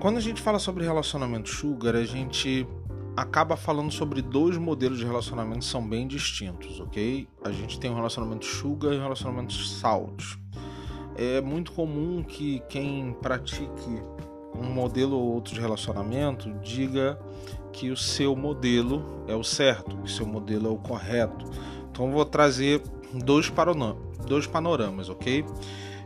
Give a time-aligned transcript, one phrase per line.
[0.00, 2.66] Quando a gente fala sobre relacionamento sugar, a gente
[3.14, 7.28] acaba falando sobre dois modelos de relacionamento que são bem distintos, ok?
[7.44, 10.38] A gente tem um relacionamento sugar e um relacionamento salt.
[11.16, 14.02] É muito comum que quem pratique
[14.54, 17.20] um modelo ou outro de relacionamento diga
[17.70, 21.44] que o seu modelo é o certo, que o seu modelo é o correto.
[21.92, 22.82] Então vou trazer
[23.12, 23.52] dois,
[24.26, 25.44] dois panoramas, ok?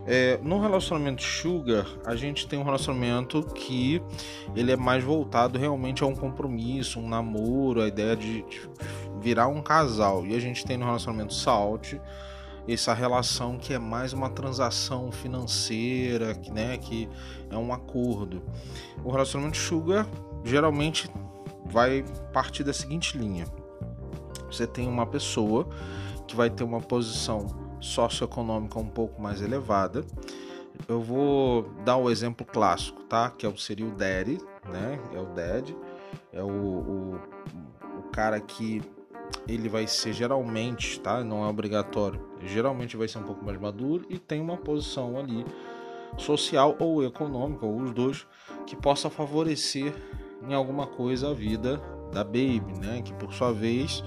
[0.07, 4.03] É, no relacionamento sugar, a gente tem um relacionamento que
[4.55, 8.69] ele é mais voltado realmente a um compromisso, um namoro, a ideia de, de
[9.19, 10.27] virar um casal.
[10.27, 11.95] E a gente tem no relacionamento salt
[12.69, 17.09] essa relação que é mais uma transação financeira, que, né, que
[17.51, 18.43] é um acordo.
[19.03, 20.07] O relacionamento sugar
[20.43, 21.11] geralmente
[21.65, 23.47] vai partir da seguinte linha:
[24.51, 25.67] você tem uma pessoa
[26.27, 30.05] que vai ter uma posição socioeconômica um pouco mais elevada.
[30.89, 33.31] Eu vou dar o um exemplo clássico, tá?
[33.31, 34.99] Que é, seria o daddy, né?
[35.15, 35.71] É o dad,
[36.33, 37.21] é o, o,
[37.99, 38.83] o cara que
[39.47, 41.23] ele vai ser geralmente, tá?
[41.23, 42.21] Não é obrigatório.
[42.43, 45.45] Geralmente vai ser um pouco mais maduro e tem uma posição ali
[46.17, 48.27] social ou econômica, ou os dois,
[48.67, 49.95] que possa favorecer
[50.49, 51.81] em alguma coisa a vida
[52.13, 53.03] da baby, né?
[53.03, 54.03] Que por sua vez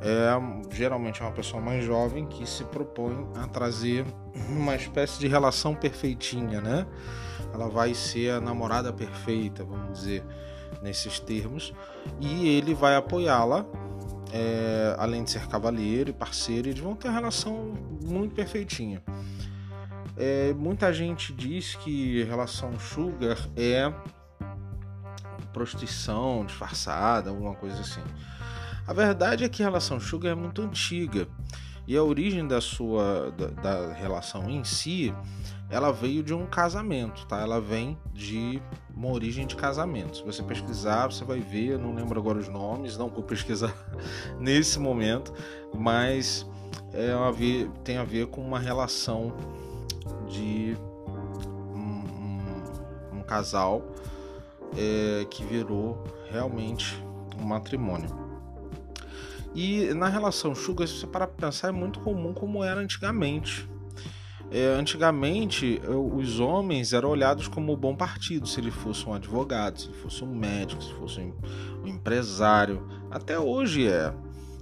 [0.00, 0.30] é
[0.74, 4.04] geralmente é uma pessoa mais jovem que se propõe a trazer
[4.48, 6.86] uma espécie de relação perfeitinha, né?
[7.52, 10.24] Ela vai ser a namorada perfeita, vamos dizer,
[10.82, 11.74] nesses termos,
[12.20, 13.66] e ele vai apoiá-la,
[14.32, 19.02] é, além de ser cavalheiro e parceiro, eles vão ter uma relação muito perfeitinha.
[20.16, 23.92] É, muita gente diz que relação sugar é
[25.52, 28.02] prostituição disfarçada, alguma coisa assim.
[28.86, 31.28] A verdade é que a relação sugar é muito antiga
[31.86, 35.14] e a origem da sua da, da, relação em si
[35.68, 37.40] ela veio de um casamento, tá?
[37.40, 38.60] Ela vem de
[38.94, 40.18] uma origem de casamento.
[40.18, 43.74] Se você pesquisar, você vai ver, não lembro agora os nomes, não vou pesquisar
[44.38, 45.32] nesse momento,
[45.72, 46.44] mas
[46.92, 47.12] é
[47.84, 49.32] tem a ver com uma relação
[50.28, 50.76] de
[51.72, 53.82] um, um, um casal
[54.76, 57.00] é, que virou realmente
[57.40, 58.19] um matrimônio.
[59.54, 63.68] E na relação sugar, se você parar para pensar, é muito comum como era antigamente.
[64.52, 69.86] É, antigamente, os homens eram olhados como bom partido, se ele fosse um advogado, se
[69.86, 72.86] ele fosse um médico, se fosse um empresário.
[73.10, 74.12] Até hoje é.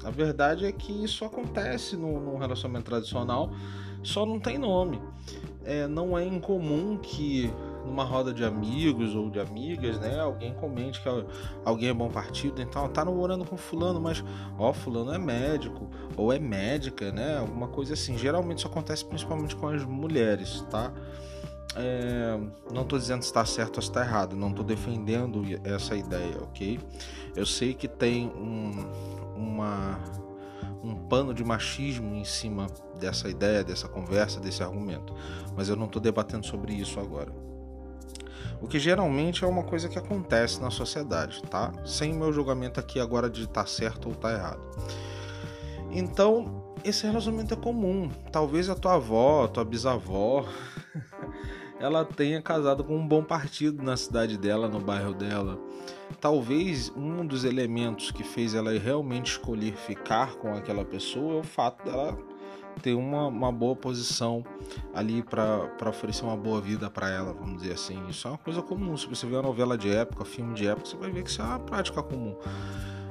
[0.05, 3.51] A verdade é que isso acontece no, no relacionamento tradicional,
[4.03, 5.01] só não tem nome.
[5.65, 7.53] É, não é incomum que
[7.89, 10.21] numa roda de amigos ou de amigas, né?
[10.21, 11.09] Alguém comente que
[11.65, 14.23] alguém é bom partido, então tá namorando com fulano, mas
[14.59, 17.39] ó, fulano é médico ou é médica, né?
[17.39, 18.17] Alguma coisa assim.
[18.17, 20.93] Geralmente isso acontece principalmente com as mulheres, tá?
[21.75, 22.39] É,
[22.73, 26.39] não estou dizendo se está certo ou se está errado, não estou defendendo essa ideia,
[26.43, 26.79] ok?
[27.35, 28.87] Eu sei que tem um,
[29.37, 29.99] uma,
[30.83, 32.67] um pano de machismo em cima
[32.99, 35.15] dessa ideia, dessa conversa, desse argumento,
[35.57, 37.49] mas eu não estou debatendo sobre isso agora
[38.61, 41.73] o que geralmente é uma coisa que acontece na sociedade, tá?
[41.85, 44.61] Sem meu julgamento aqui agora de tá certo ou tá errado.
[45.91, 48.11] Então, esse relacionamento é comum.
[48.31, 50.47] Talvez a tua avó, a tua bisavó,
[51.81, 55.59] ela tenha casado com um bom partido na cidade dela, no bairro dela.
[56.21, 61.45] Talvez um dos elementos que fez ela realmente escolher ficar com aquela pessoa é o
[61.45, 62.19] fato dela
[62.79, 64.45] ter uma, uma boa posição
[64.95, 67.99] ali para oferecer uma boa vida para ela, vamos dizer assim.
[68.09, 68.97] Isso é uma coisa comum.
[68.97, 71.43] Se você vê uma novela de época, filme de época, você vai ver que isso
[71.43, 72.37] é uma prática comum.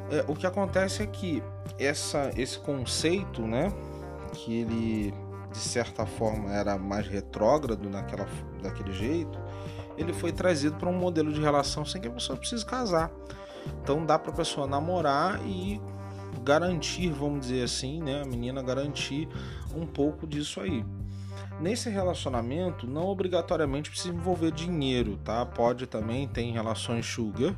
[0.10, 1.44] É, o que acontece é que
[1.78, 3.72] essa, esse conceito, né,
[4.34, 5.14] que ele
[5.52, 8.28] de certa forma era mais retrógrado naquela,
[8.62, 9.40] daquele jeito,
[9.98, 13.12] ele foi trazido para um modelo de relação sem que a pessoa precise casar.
[13.82, 15.82] Então dá para a pessoa namorar e
[16.44, 19.28] garantir, vamos dizer assim, né, a menina garantir
[19.76, 20.86] um pouco disso aí.
[21.60, 25.44] Nesse relacionamento, não obrigatoriamente precisa envolver dinheiro, tá?
[25.46, 27.56] Pode também ter relações sugar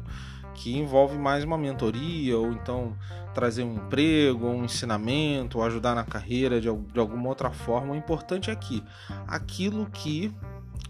[0.54, 2.96] que envolve mais uma mentoria ou então
[3.34, 7.94] trazer um emprego, um ensinamento, ou ajudar na carreira de, de alguma outra forma.
[7.94, 8.84] O importante é que
[9.28, 10.34] aquilo que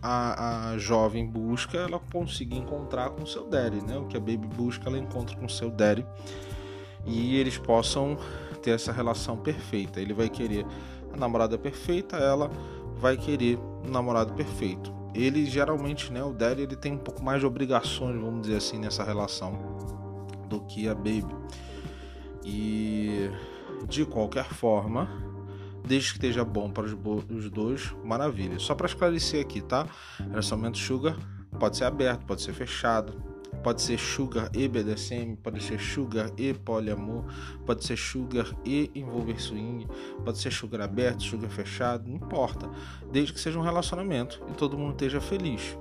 [0.02, 3.98] a, a, jovem busca, ela consiga encontrar com seu daddy, né?
[3.98, 6.06] O que a baby busca, ela encontra com seu daddy
[7.10, 8.18] e eles possam
[8.62, 10.00] ter essa relação perfeita.
[10.00, 10.66] Ele vai querer
[11.12, 12.50] a namorada perfeita, ela
[12.98, 14.94] vai querer um namorado perfeito.
[15.14, 18.78] Ele geralmente, né, o Daddy, ele tem um pouco mais de obrigações, vamos dizer assim,
[18.78, 19.58] nessa relação
[20.48, 21.36] do que a Baby.
[22.46, 23.30] E
[23.88, 25.10] de qualquer forma,
[25.86, 28.60] desde que esteja bom para os dois, maravilha.
[28.60, 29.88] Só para esclarecer aqui, tá?
[30.30, 31.18] Relacionamento Sugar
[31.60, 33.14] pode ser aberto, pode ser fechado,
[33.64, 37.26] pode ser sugar e BDSM, pode ser sugar e poliamor,
[37.66, 39.88] pode ser sugar e envolver swing,
[40.24, 42.70] pode ser sugar aberto, sugar fechado, não importa,
[43.12, 45.78] desde que seja um relacionamento e todo mundo esteja feliz.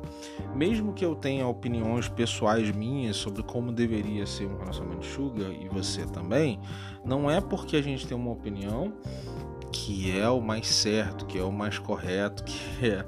[0.55, 5.69] Mesmo que eu tenha opiniões pessoais minhas sobre como deveria ser um relacionamento sugar e
[5.69, 6.61] você também,
[7.05, 8.93] não é porque a gente tem uma opinião
[9.73, 13.05] que é o mais certo, que é o mais correto, que é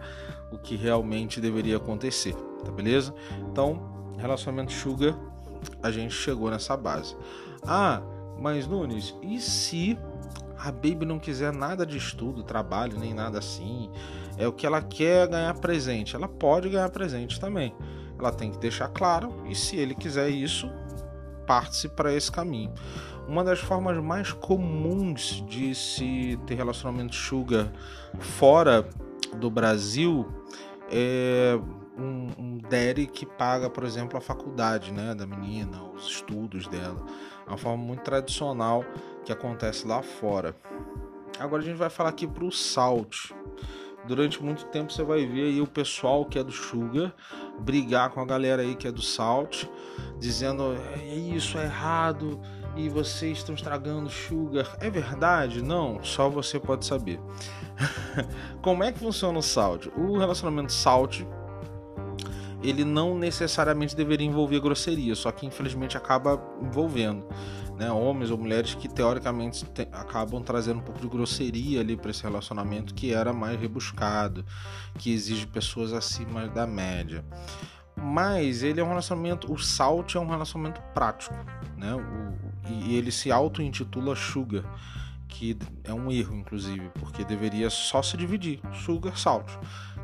[0.53, 2.35] o que realmente deveria acontecer,
[2.65, 3.15] tá beleza?
[3.51, 5.15] Então, relacionamento sugar,
[5.83, 7.17] a gente chegou nessa base.
[7.67, 8.03] Ah,
[8.39, 9.99] mas Nunes, e se
[10.59, 13.91] a Baby não quiser nada de estudo, trabalho, nem nada assim?
[14.37, 16.15] É o que ela quer ganhar presente.
[16.15, 17.75] Ela pode ganhar presente também.
[18.19, 20.71] Ela tem que deixar claro, e se ele quiser isso,
[21.47, 22.73] parte-se para esse caminho.
[23.27, 27.73] Uma das formas mais comuns de se ter relacionamento sugar
[28.19, 28.87] fora
[29.37, 30.27] do Brasil
[30.91, 31.59] é
[32.01, 32.59] um, um
[33.13, 37.05] que paga, por exemplo, a faculdade né, da menina, os estudos dela.
[37.47, 38.85] É uma forma muito tradicional
[39.25, 40.57] que acontece lá fora.
[41.39, 43.33] Agora a gente vai falar aqui para o salt.
[44.07, 47.15] Durante muito tempo você vai ver aí o pessoal que é do sugar
[47.61, 49.67] brigar com a galera aí que é do salt,
[50.19, 52.41] dizendo é isso é errado
[52.77, 54.77] e vocês estão estragando sugar.
[54.81, 55.63] É verdade?
[55.63, 57.21] Não, só você pode saber.
[58.63, 59.89] Como é que funciona o salt?
[59.97, 61.23] O relacionamento salt
[62.63, 67.27] ele não necessariamente deveria envolver grosseria, só que infelizmente acaba envolvendo.
[67.79, 72.11] Né, homens ou mulheres que teoricamente te, acabam trazendo um pouco de grosseria ali para
[72.11, 74.45] esse relacionamento que era mais rebuscado,
[74.99, 77.25] que exige pessoas acima da média.
[77.97, 81.35] Mas ele é um relacionamento, o Salt é um relacionamento prático,
[81.79, 81.95] né?
[81.95, 84.65] O, e ele se auto-intitula Sugar,
[85.27, 89.51] que é um erro, inclusive, porque deveria só se dividir, Sugar, Salt.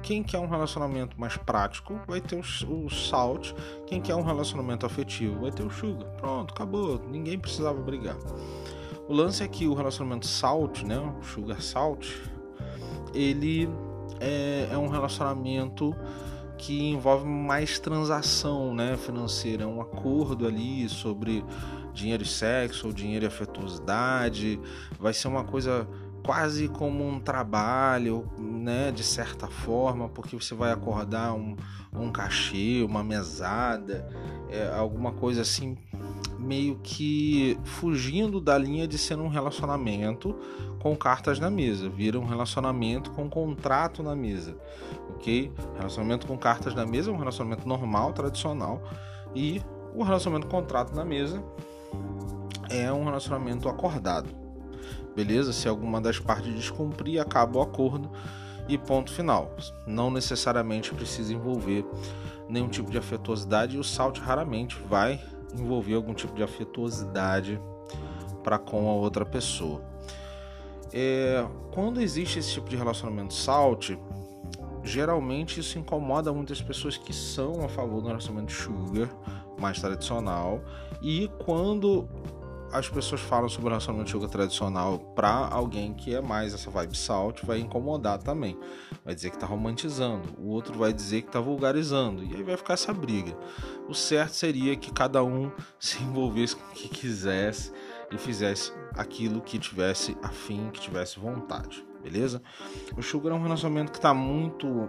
[0.02, 3.52] Quem quer um relacionamento mais prático vai ter o, salt.
[3.86, 6.08] Quem quer um relacionamento afetivo vai ter o sugar.
[6.16, 7.00] Pronto, acabou.
[7.10, 8.16] Ninguém precisava brigar.
[9.08, 12.08] O lance é que o relacionamento salt, né, o sugar salt,
[13.14, 13.68] ele
[14.20, 15.94] é, é um relacionamento
[16.58, 21.44] que envolve mais transação né, financeira, é um acordo ali sobre
[21.92, 24.60] dinheiro e sexo, ou dinheiro e afetuosidade,
[24.98, 25.88] vai ser uma coisa
[26.26, 31.56] quase como um trabalho, né, de certa forma, porque você vai acordar um,
[31.94, 34.04] um cachê, uma mesada,
[34.50, 35.78] é, alguma coisa assim,
[36.36, 40.34] meio que fugindo da linha de ser um relacionamento
[40.80, 44.56] com cartas na mesa, vira um relacionamento com contrato na mesa,
[45.10, 45.52] ok?
[45.76, 48.82] Relacionamento com cartas na mesa é um relacionamento normal, tradicional,
[49.32, 49.62] e
[49.94, 51.40] o relacionamento com contrato na mesa
[52.68, 54.45] é um relacionamento acordado
[55.16, 55.52] beleza?
[55.52, 58.10] Se alguma das partes descumprir, acaba o acordo
[58.68, 59.50] e ponto final.
[59.86, 61.84] Não necessariamente precisa envolver
[62.48, 65.20] nenhum tipo de afetuosidade e o salt raramente vai
[65.58, 67.58] envolver algum tipo de afetuosidade
[68.44, 69.82] para com a outra pessoa.
[70.92, 73.96] É, quando existe esse tipo de relacionamento salt,
[74.84, 79.08] geralmente isso incomoda muitas pessoas que são a favor do relacionamento sugar
[79.58, 80.60] mais tradicional
[81.02, 82.08] e quando
[82.72, 86.96] as pessoas falam sobre o relacionamento yoga tradicional para alguém que é mais essa vibe
[86.96, 88.58] salt, vai incomodar também.
[89.04, 92.56] Vai dizer que tá romantizando, o outro vai dizer que tá vulgarizando, e aí vai
[92.56, 93.36] ficar essa briga.
[93.88, 97.72] O certo seria que cada um se envolvesse com o que quisesse
[98.10, 102.42] e fizesse aquilo que tivesse afim, que tivesse vontade, beleza?
[102.96, 104.88] O sugar é um relacionamento que tá muito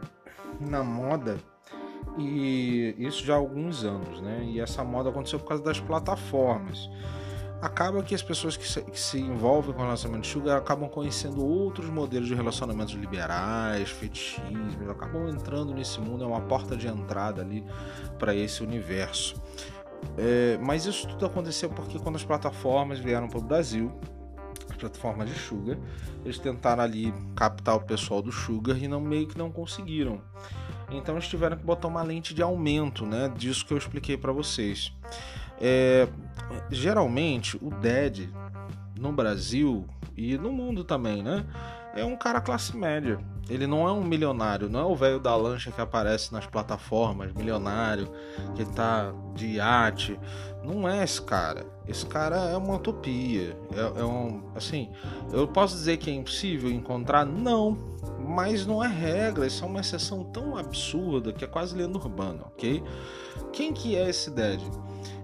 [0.60, 1.38] na moda
[2.18, 4.44] e isso já há alguns anos, né?
[4.46, 6.90] E essa moda aconteceu por causa das plataformas
[7.62, 11.90] acaba que as pessoas que se, que se envolvem com relacionamento sugar acabam conhecendo outros
[11.90, 17.64] modelos de relacionamentos liberais, fetichismos, acabam entrando nesse mundo, é uma porta de entrada ali
[18.20, 19.42] para esse universo.
[20.18, 23.92] É, mas isso tudo aconteceu porque quando as plataformas vieram para o Brasil,
[24.70, 25.78] as plataformas de sugar,
[26.24, 30.22] eles tentaram ali captar o pessoal do sugar e não meio que não conseguiram.
[30.90, 33.32] Então eles tiveram que botar uma lente de aumento, né?
[33.36, 34.94] Disso que eu expliquei para vocês.
[35.60, 36.08] É,
[36.70, 38.30] geralmente o Dead
[39.00, 39.86] no Brasil
[40.16, 41.46] e no mundo também, né?
[41.96, 43.20] É um cara classe média.
[43.50, 47.34] Ele não é um milionário, não é o velho da lancha que aparece nas plataformas,
[47.34, 48.12] milionário,
[48.56, 50.20] que tá de iate.
[50.64, 51.66] Não é esse cara.
[51.88, 53.58] Esse cara é uma utopia.
[53.74, 54.44] É, é um.
[54.54, 54.90] Assim,
[55.32, 57.26] eu posso dizer que é impossível encontrar?
[57.26, 57.78] Não.
[58.20, 59.48] Mas não é regra.
[59.48, 62.84] Isso é uma exceção tão absurda que é quase lenda urbana, ok?
[63.54, 64.60] Quem que é esse Dead?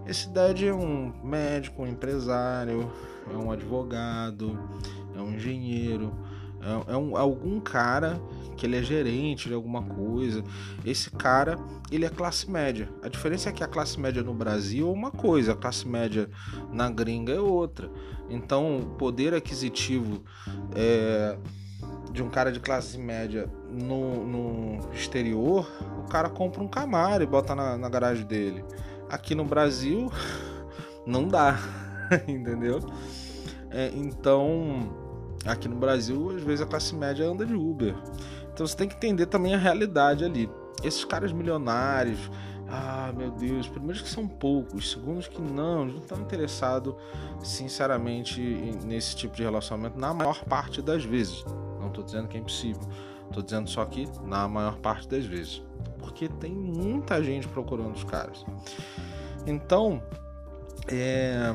[0.06, 2.92] Esse Dad é um médico, um empresário,
[3.32, 4.60] é um advogado,
[5.16, 6.14] é um engenheiro,
[6.64, 8.22] É, é um, algum cara
[8.56, 10.44] que ele é gerente de alguma coisa.
[10.86, 11.58] Esse cara,
[11.92, 12.90] ele é classe média.
[13.02, 16.30] A diferença é que a classe média no Brasil é uma coisa, a classe média
[16.72, 17.92] na gringa é outra.
[18.30, 20.24] Então, o poder aquisitivo
[20.74, 21.38] é,
[22.14, 25.70] de um cara de classe média no, no exterior,
[26.06, 28.64] o cara compra um Camaro e bota na, na garagem dele.
[29.10, 30.12] Aqui no Brasil,
[31.06, 31.60] não dá,
[32.28, 32.80] entendeu?
[33.70, 34.90] É, então,
[35.46, 37.96] aqui no Brasil, às vezes a classe média anda de Uber.
[38.54, 40.50] Então você tem que entender também a realidade ali.
[40.84, 42.30] Esses caras milionários,
[42.70, 46.96] ah, meu Deus, primeiro que são poucos, segundo que não, não estão interessados,
[47.44, 48.42] sinceramente,
[48.86, 51.44] nesse tipo de relacionamento na maior parte das vezes.
[51.80, 52.82] Não estou dizendo que é impossível,
[53.28, 55.62] estou dizendo só que na maior parte das vezes.
[56.14, 58.46] Porque tem muita gente procurando os caras.
[59.48, 60.00] Então,
[60.88, 61.52] é,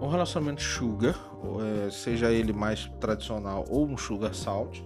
[0.00, 1.14] relacionamento sugar,
[1.86, 4.82] é, seja ele mais tradicional ou um sugar salt,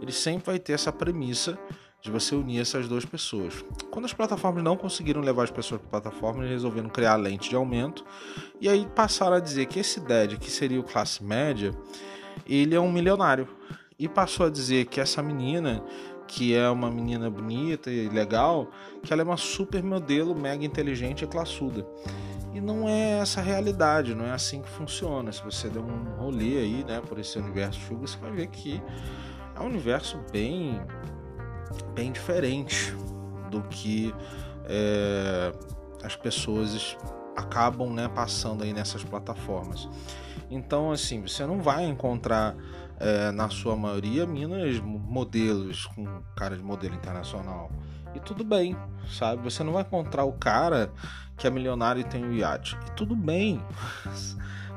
[0.00, 1.58] ele sempre vai ter essa premissa
[2.00, 3.64] de você unir essas duas pessoas.
[3.90, 7.50] Quando as plataformas não conseguiram levar as pessoas para a plataforma, eles resolveram criar lente
[7.50, 8.04] de aumento
[8.60, 11.74] e aí passaram a dizer que esse DED, que seria o classe média,
[12.46, 13.48] ele é um milionário.
[13.98, 15.84] E passou a dizer que essa menina,
[16.28, 18.68] que é uma menina bonita e legal,
[19.02, 21.84] que ela é uma super modelo, mega inteligente e classuda.
[22.52, 25.32] E não é essa a realidade, não é assim que funciona.
[25.32, 28.80] Se você der um rolê aí, né, por esse universo Sugar, você vai ver que
[29.56, 30.80] é um universo bem,
[31.94, 32.94] bem diferente
[33.50, 34.14] do que
[34.66, 35.52] é,
[36.04, 36.96] as pessoas
[37.38, 39.88] acabam né, passando aí nessas plataformas.
[40.50, 42.56] Então, assim, você não vai encontrar
[42.98, 46.04] é, na sua maioria minas modelos com
[46.36, 47.70] cara de modelo internacional.
[48.14, 48.76] E tudo bem,
[49.08, 49.42] sabe?
[49.42, 50.90] Você não vai encontrar o cara
[51.36, 52.76] que é milionário e tem um iate.
[52.86, 53.62] E tudo bem.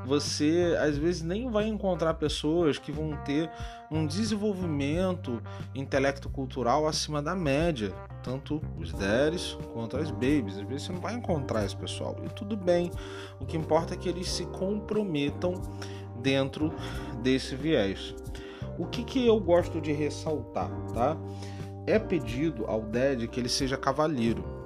[0.05, 3.49] Você às vezes nem vai encontrar pessoas que vão ter
[3.89, 5.41] um desenvolvimento
[5.75, 7.93] intelecto-cultural acima da média,
[8.23, 10.57] tanto os daddies quanto as babies.
[10.57, 12.15] Às vezes você não vai encontrar esse pessoal.
[12.25, 12.89] E tudo bem.
[13.39, 15.53] O que importa é que eles se comprometam
[16.21, 16.73] dentro
[17.21, 18.15] desse viés.
[18.77, 21.17] O que, que eu gosto de ressaltar, tá?
[21.85, 24.60] É pedido ao Dad que ele seja cavalheiro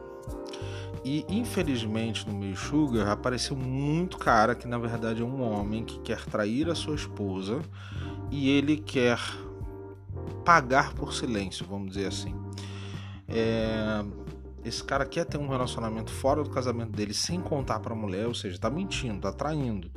[1.06, 6.00] e infelizmente no meio sugar apareceu muito cara que na verdade é um homem que
[6.00, 7.62] quer trair a sua esposa
[8.32, 9.20] e ele quer
[10.44, 12.36] pagar por silêncio, vamos dizer assim.
[13.28, 14.04] É...
[14.64, 18.26] Esse cara quer ter um relacionamento fora do casamento dele sem contar para a mulher,
[18.26, 19.92] ou seja, tá mentindo, tá traindo,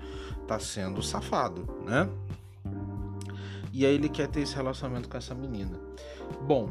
[0.47, 2.07] tá sendo safado, né?
[3.73, 5.81] E aí ele quer ter esse relacionamento com essa menina.
[6.43, 6.69] Bom,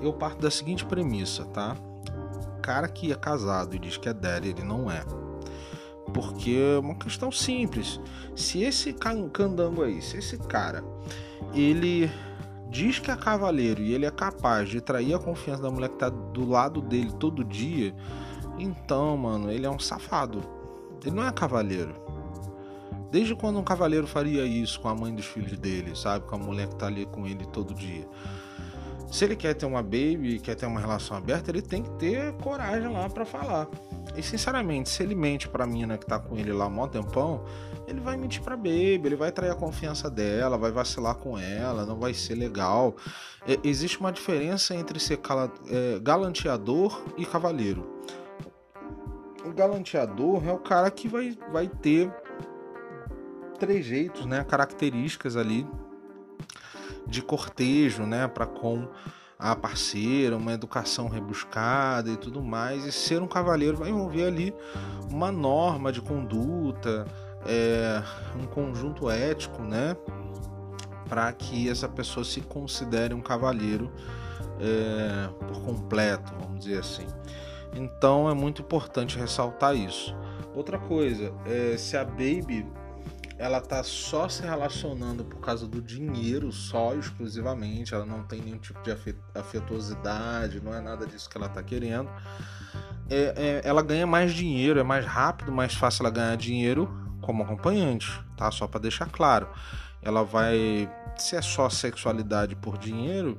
[0.00, 1.76] eu parto da seguinte premissa, tá?
[2.64, 5.04] Cara que é casado e diz que é daddy, ele não é.
[6.14, 8.00] Porque é uma questão simples.
[8.34, 10.82] Se esse candango aí, se esse cara,
[11.52, 12.10] ele
[12.70, 15.96] diz que é cavaleiro e ele é capaz de trair a confiança da mulher que
[15.96, 17.94] tá do lado dele todo dia,
[18.58, 20.42] então, mano, ele é um safado.
[21.04, 21.94] Ele não é cavaleiro.
[23.10, 26.26] Desde quando um cavaleiro faria isso com a mãe dos filhos dele, sabe?
[26.26, 28.08] Com a mulher que tá ali com ele todo dia.
[29.10, 32.32] Se ele quer ter uma baby, quer ter uma relação aberta, ele tem que ter
[32.34, 33.68] coragem lá para falar.
[34.16, 37.44] E sinceramente, se ele mente pra mina que tá com ele lá há um tempão,
[37.86, 41.84] ele vai mentir pra baby, ele vai trair a confiança dela, vai vacilar com ela,
[41.84, 42.96] não vai ser legal.
[43.46, 45.20] É, existe uma diferença entre ser
[45.68, 47.86] é, galanteador e cavaleiro.
[49.44, 52.10] O galanteador é o cara que vai, vai ter
[53.58, 55.66] trejeitos, né, características ali
[57.06, 58.88] de cortejo, né, para com
[59.38, 62.84] a parceira, uma educação rebuscada e tudo mais.
[62.84, 64.54] E ser um cavaleiro vai envolver ali
[65.10, 67.06] uma norma de conduta,
[67.46, 68.02] é,
[68.40, 69.96] um conjunto ético, né,
[71.08, 73.92] para que essa pessoa se considere um cavaleiro
[74.60, 77.06] é, por completo, vamos dizer assim.
[77.74, 80.16] Então é muito importante ressaltar isso.
[80.54, 82.66] Outra coisa, é, se a Baby
[83.38, 88.58] ela tá só se relacionando por causa do dinheiro, só exclusivamente, ela não tem nenhum
[88.58, 88.96] tipo de
[89.34, 92.08] afetuosidade, não é nada disso que ela tá querendo.
[93.10, 96.88] É, é, ela ganha mais dinheiro, é mais rápido, mais fácil ela ganhar dinheiro
[97.20, 98.50] como acompanhante, tá?
[98.50, 99.48] Só para deixar claro.
[100.00, 103.38] Ela vai, se é só sexualidade por dinheiro,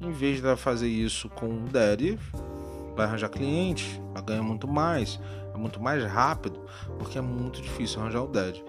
[0.00, 2.18] em vez de fazer isso com o daddy,
[2.96, 5.20] vai arranjar cliente, ela ganha muito mais,
[5.52, 6.64] é muito mais rápido,
[6.98, 8.64] porque é muito difícil arranjar o daddy.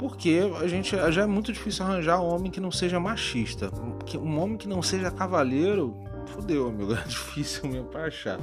[0.00, 3.70] Porque a gente já é muito difícil arranjar um homem que não seja machista.
[4.18, 6.94] Um homem que não seja cavaleiro, fodeu, amigo.
[6.96, 8.40] É difícil mesmo pra achar.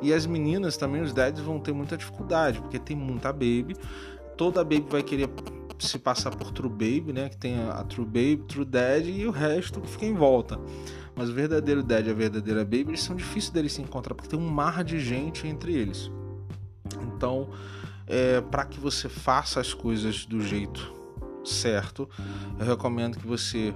[0.00, 3.74] E as meninas também, os dads, vão ter muita dificuldade, porque tem muita baby.
[4.36, 5.28] Toda baby vai querer
[5.80, 7.28] se passar por True Baby, né?
[7.28, 10.60] Que tem a True Baby, True Dad e o resto que fica em volta.
[11.16, 14.30] Mas o verdadeiro Dad e a verdadeira Baby, eles são difíceis deles se encontrar porque
[14.30, 16.08] tem um mar de gente entre eles.
[17.02, 17.48] Então,
[18.08, 20.92] é, para que você faça as coisas do jeito
[21.44, 22.08] certo,
[22.58, 23.74] eu recomendo que você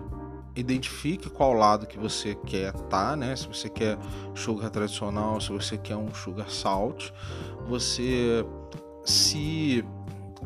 [0.55, 3.35] identifique qual lado que você quer tá, né?
[3.37, 3.99] Se você quer
[4.35, 7.11] sugar tradicional, se você quer um sugar salt,
[7.67, 8.45] você
[9.05, 9.85] se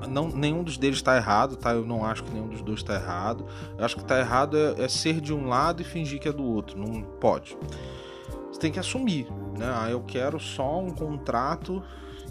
[0.09, 1.73] não, nenhum dos deles está errado, tá?
[1.73, 3.47] Eu não acho que nenhum dos dois está errado.
[3.79, 6.33] Eu acho que está errado é, é, ser de um lado e fingir que é
[6.33, 6.79] do outro.
[6.79, 7.57] Não pode.
[8.53, 9.27] Você tem que assumir,
[9.59, 9.67] né?
[9.75, 11.83] Ah, eu quero só um contrato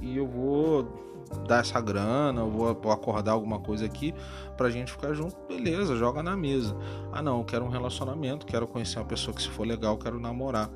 [0.02, 4.14] e eu vou dar essa grana, eu vou, vou acordar alguma coisa aqui
[4.58, 6.76] pra gente ficar junto, beleza, joga na mesa.
[7.12, 10.20] Ah não, eu quero um relacionamento, quero conhecer uma pessoa que se for legal, quero
[10.20, 10.70] namorar.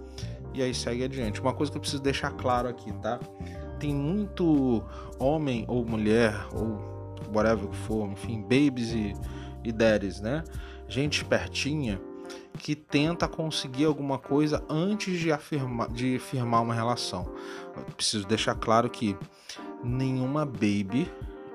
[0.53, 1.39] E aí segue adiante.
[1.39, 3.19] Uma coisa que eu preciso deixar claro aqui, tá?
[3.79, 4.83] Tem muito
[5.19, 6.99] homem ou mulher, ou
[7.33, 9.13] whatever que for, enfim, babies e,
[9.63, 10.43] e daddies, né?
[10.87, 12.01] Gente espertinha
[12.57, 17.31] que tenta conseguir alguma coisa antes de, afirmar, de firmar uma relação.
[17.75, 19.15] Eu preciso deixar claro que
[19.83, 21.11] nenhuma baby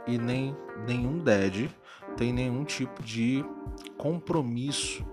[0.07, 1.69] e nem nenhum dad
[2.16, 3.45] tem nenhum tipo de
[3.97, 5.04] compromisso,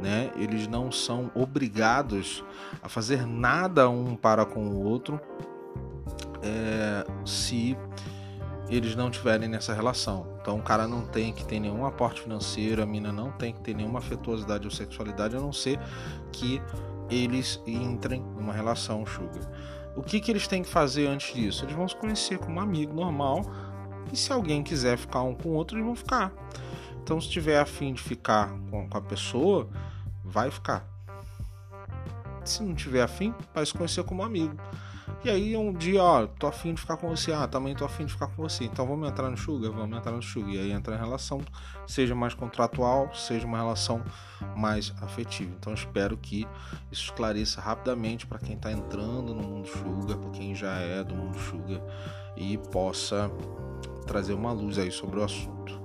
[0.00, 0.30] né?
[0.36, 2.44] Eles não são obrigados
[2.82, 5.20] a fazer nada um para com o outro
[6.42, 7.76] é, se
[8.68, 10.26] eles não tiverem nessa relação.
[10.40, 13.60] Então o cara não tem que ter nenhum aporte financeiro, a mina não tem que
[13.60, 15.78] ter nenhuma afetuosidade ou sexualidade, a não ser
[16.32, 16.60] que
[17.10, 19.48] eles entrem numa relação sugar.
[19.96, 21.64] O que, que eles têm que fazer antes disso?
[21.64, 23.42] Eles vão se conhecer como amigo normal.
[24.12, 26.32] E se alguém quiser ficar um com o outro, eles vão ficar.
[27.02, 29.68] Então, se tiver afim de ficar com, a pessoa,
[30.24, 30.88] vai ficar.
[32.44, 34.56] Se não tiver afim, vai se conhecer como amigo.
[35.24, 38.04] E aí um dia, ó, tô afim de ficar com você, ah, também tô afim
[38.04, 38.64] de ficar com você.
[38.64, 39.72] Então vamos entrar no Sugar?
[39.72, 40.50] Vamos entrar no Sugar.
[40.50, 41.40] E aí entra em relação,
[41.86, 44.04] seja mais contratual, seja uma relação
[44.54, 45.50] mais afetiva.
[45.58, 46.46] Então espero que
[46.92, 51.14] isso esclareça rapidamente para quem tá entrando no mundo Sugar, para quem já é do
[51.14, 51.80] mundo Sugar
[52.36, 53.30] e possa
[54.06, 55.83] trazer uma luz aí sobre o assunto.